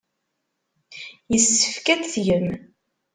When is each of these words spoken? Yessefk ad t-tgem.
Yessefk 1.33 1.85
ad 1.93 1.99
t-tgem. 2.01 2.47